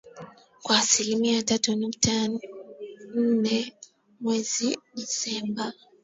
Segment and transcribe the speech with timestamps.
[0.63, 2.27] kwa asilimia tatu nukta
[3.15, 3.73] nne
[4.19, 5.73] mwezi disemba